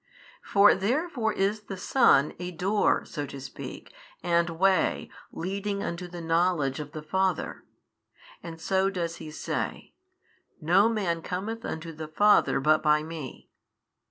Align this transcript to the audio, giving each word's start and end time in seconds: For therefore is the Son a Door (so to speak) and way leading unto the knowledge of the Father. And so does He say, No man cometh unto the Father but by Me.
For 0.41 0.73
therefore 0.73 1.31
is 1.31 1.65
the 1.65 1.77
Son 1.77 2.33
a 2.39 2.49
Door 2.49 3.05
(so 3.05 3.27
to 3.27 3.39
speak) 3.39 3.93
and 4.23 4.49
way 4.49 5.11
leading 5.31 5.83
unto 5.83 6.07
the 6.07 6.21
knowledge 6.21 6.79
of 6.79 6.93
the 6.93 7.03
Father. 7.03 7.63
And 8.41 8.59
so 8.59 8.89
does 8.89 9.17
He 9.17 9.29
say, 9.29 9.93
No 10.59 10.89
man 10.89 11.21
cometh 11.21 11.63
unto 11.63 11.91
the 11.93 12.07
Father 12.07 12.59
but 12.59 12.81
by 12.81 13.03
Me. 13.03 13.47